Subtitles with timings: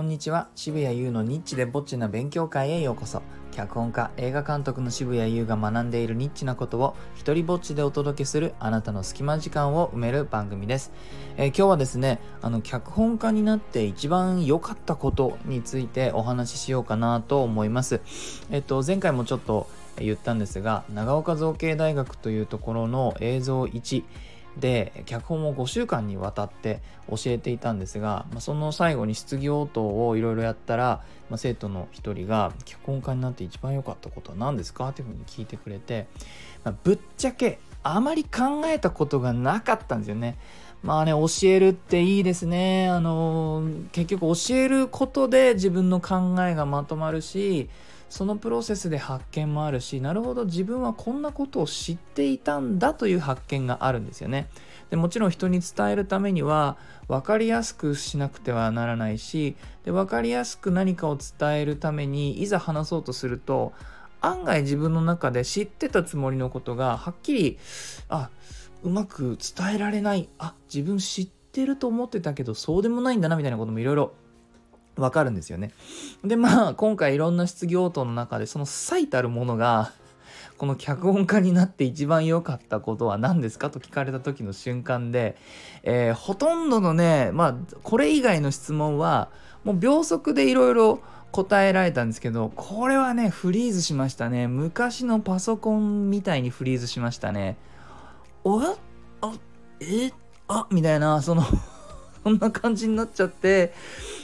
[0.00, 0.48] こんにちは。
[0.54, 3.20] 渋谷優のニッチでぼっちな勉強会へようこそ。
[3.50, 10.90] 脚本家映画監督の渋谷優が学んでいるニッチなことを一人ぼっちでお届けするあなたの隙間時間を埋める番組です、
[11.36, 18.00] えー、今日はですねあの脚本家になって一番良かったことについてお話ししようかなと思います。
[18.50, 24.02] えっと前回もちょっと言ったんですが長岡造形大学というところの映像1
[24.58, 36.08] で脚本を5週間にわたって教えていたんですが、まあ、その最後に質疑応答をいろいろやったら、まあ、生徒の一人が「脚本家になって一番良かったことは何ですか?」っていうふうに聞いてくれて、
[36.64, 40.36] まあ、ぶっちゃけあまり考えたことがなかったんですよね。
[40.82, 42.88] まあね教えるっていいですね。
[42.88, 47.68] あの結局教えることで自分の考えがまとまるし
[48.10, 54.48] そのプロセスで発見もあるしなるほど自分はこんなことを知っていたんだという発見があるんですよね。
[54.90, 63.72] でもちろん人に伝えるためには分かりやすくしなくてはならないしで分かりやすく何かを伝えるためにいざ話そうとすると
[64.20, 67.58] 案外自分の中で知ってたつもりのことがはっきり
[68.08, 68.30] あ
[68.82, 74.12] うまく伝えられないあ自分知ってると思ってたけどそうでもないんだなみたいなこともいろいろ
[74.96, 75.72] わかるんですよね。
[76.24, 79.92] でまあ今回いろんな質疑応答の中でその最たるものが
[80.58, 85.36] この脚本家になって一番良かったことは何ですかと聞かれた時の瞬間で、
[85.82, 89.30] えー、ほとんどのねまあこれ以外の質問は
[89.64, 91.00] もう秒速でいろいろ
[91.32, 94.48] 答えられたんですけどこれはねフリーズしましたね。
[94.48, 97.56] 昔のパソコンみたいにフリーズしましたね。
[98.44, 98.74] おや？
[99.22, 99.32] あ
[99.80, 100.12] え？
[100.48, 100.66] あ？
[100.70, 101.42] みたいなその
[102.22, 103.72] そんな感じになっちゃって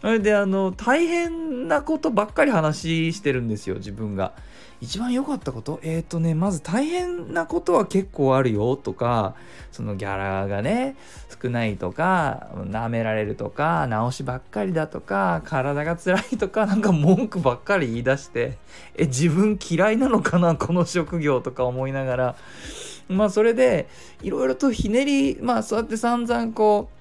[0.00, 4.32] それであの大変なことばっかり話してるんですよ自分が。
[4.80, 5.78] 一番良かったこと？
[5.82, 9.34] えっ、ー、とねまず大変なことは結構あるよとか
[9.72, 10.96] そのギャラがね
[11.42, 18.56] 少ないとか舐められるとか直しばっかりだとか体が辛いとかなんか文句ばっかり言い出して
[18.96, 22.36] え自分嫌いなのかなこの職業とか思いながら
[23.08, 23.86] まあそれで
[24.22, 26.99] いろいろとひねりまあそうやって散々こう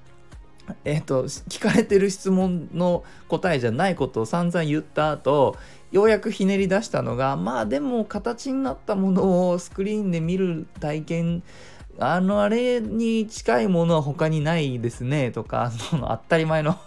[0.85, 5.57] えっ、と聞かれてる質問の答えじゃないことを散々言った後
[5.91, 11.43] ようやくひねり出したのがまあでも形になったものをスクリーンで見る体験
[11.99, 16.77] あのあれに近いものは他にないですねとか その当たり前の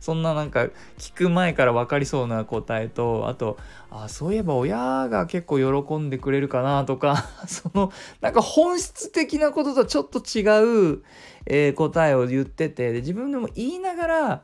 [0.00, 0.68] そんななんか
[0.98, 3.58] 聞く前から分かりそうな答えとあと
[3.90, 11.02] あそういえば親が結構喜んでくれるかなとか そのなんか本質的なこととちょっと違う、
[11.46, 14.42] えー、答えを言っててで自分でも言いながら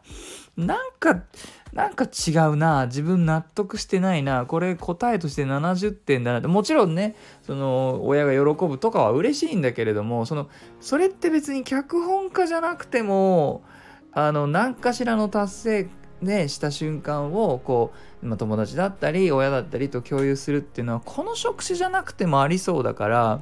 [0.56, 1.24] なんか
[1.72, 10.48] なんか違うな自分納得してないなこれ答えとして70点だなってもちろんねその親が喜ぶとかは嬉しいんだけれどもその
[10.80, 13.64] それって別に脚本家じゃなくても
[14.14, 15.88] あの何かしらの達成
[16.22, 17.92] ね、した瞬間をこ
[18.22, 23.40] う、まあ、友達だったり親だったりと共有するっていうのはこの職種じゃなくてもありそうだから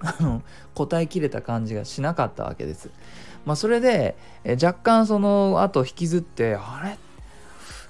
[0.00, 0.42] あの
[0.74, 2.90] 答えきれた感じがしなかったわけです。
[3.44, 6.98] まあ、それでえ若干その後引きずってあれ？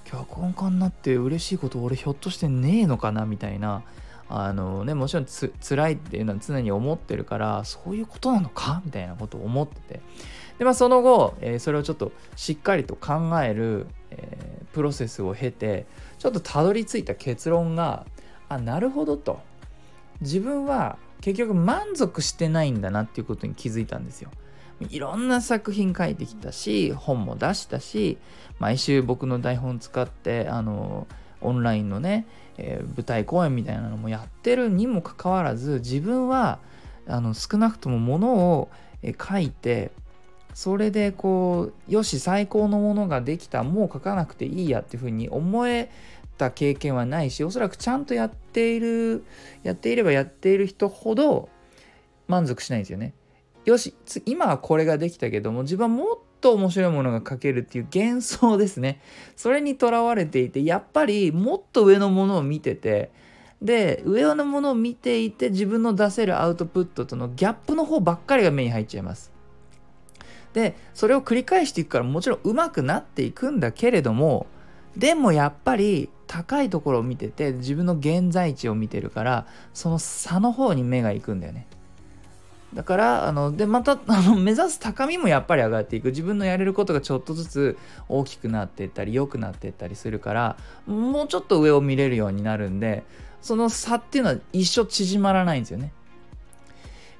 [0.04, 3.84] 脚本家になって嬉しいこと俺ひょっとしてねえのかなみたいな
[4.28, 8.82] あのねもちろんつ辛いっていうのは常に思ってるからそういうことなのか？
[8.84, 10.00] みたいなことを思ってて。
[10.58, 15.86] でまあその後、えー、それをちょっとしっかりと考える、えー、プロセスを経て
[16.18, 18.06] ちょっとたどり着いた結論が
[18.48, 19.40] あなるほどと
[20.20, 24.30] 自分は結局満足してないんだなっていうことに気づいたんですよ。
[24.90, 28.18] いろんな作品書いてきたし本も出したし
[28.58, 31.06] 毎週僕の台本使ってあの
[31.40, 32.26] オンラインのね、
[32.58, 36.58] えー、舞台公演みたいなのもやってるにもかかわらず自分は
[37.06, 38.70] あの少なくともものを
[39.22, 39.92] 書いて
[40.54, 45.90] それでこうよし最高のものができたもう書かなくていいやっていうふうに思え
[46.38, 49.24] た経験はないしおそらくちゃんとやっている
[49.64, 51.48] やっていればやっている人ほど
[52.28, 53.12] 満足しないんですよね。
[53.64, 53.94] よし
[54.26, 59.00] 今はこれができたけども自分はもっと面白いものが書けるっていう幻想ですね。
[59.36, 63.10] それにとらわれていてやっぱりもっと上のものを見てて
[63.60, 69.33] で上のものを見ていて自分の出せるアウトプットとのギャップの方ばっかりが目に入っちゃいます。
[70.54, 74.46] でそれを繰り返していくからもちろん上手くなっていくんだけれども
[74.96, 81.66] でもやっぱり高いところを見てて自分の現在地を見てるからその差の方に目が行くんだよね。
[82.72, 87.78] だからあのでまた あの目指す高みもやっぱり上がっていく自分のやれることがちょっとずつ
[88.08, 93.04] 大きくなっていったり良くなっていったりするからもうちょっと上を見れるようになるんで
[93.40, 95.92] その差っていうのは一生縮まらないんですよね。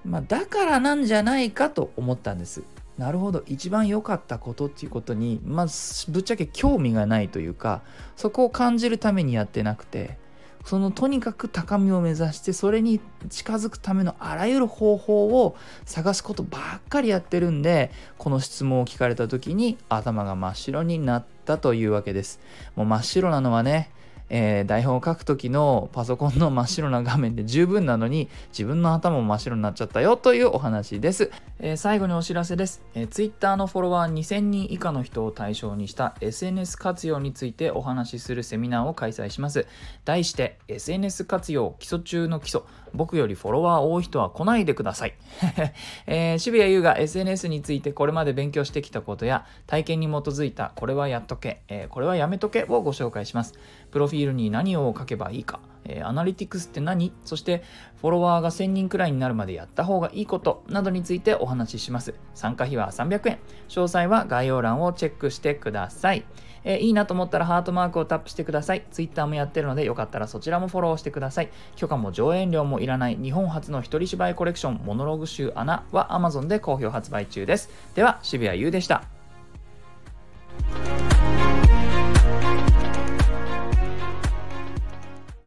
[0.04, 2.62] まあ、だからなんじゃないかと思ったんです。
[2.99, 3.43] なるほど。
[3.46, 7.82] 一番良かったことっていうことにまずぶっちゃけ興味がないというか
[8.17, 10.17] そこを感じるためにやってなくて
[10.64, 22.40] そのとにかく高みを目指してそれに近づくためのあらゆる方法を探すことばっかりやってるんでこの質問を聞かれた時に頭が真っ白になったというわけです。
[22.76, 23.90] もう真っ白なのはね
[24.31, 39.67] えー、台本を書く時のパソコンの真っ白な画面で十分なのに自分の頭も真っ白になっちゃったよというお話です、えー、最後にお知らせです、えー、Twitter のフォロワー2000人以下の人を対象にした SNS 活用についてお話しするセミナーを開催します。
[40.05, 42.62] 題して SNS 活用基礎中の基礎。
[42.94, 45.15] 僕よりフォロワー多い人は来ないでください、
[46.06, 53.55] えー、渋谷優が SNS についてこれまで勉強してきたことや体験に基づいたこれはやっとけ、えー、これはやめとけをご紹介します。
[53.94, 57.12] プロフィールに何を書けばいいかえー、アナリティクスって何？
[57.25, 57.62] そして
[58.00, 62.14] フォロワーが1000人くらいになるまでやった方がいいことなどについてお話しします。
[62.35, 63.38] 参加費は300円。
[63.69, 66.25] 詳細は概要欄をチェックしてください。
[66.64, 68.87] えー、いいなと思ったらハートマークをタップしてください。
[68.91, 71.50] Twitter もやってるのでよかったらそちらもフォローしてください。
[71.76, 77.69] 許可も上演料もいらない日本初の一人芝居コレクションモノログ集穴は Amazon で好評発売中です。
[77.94, 79.13] では渋谷優でした。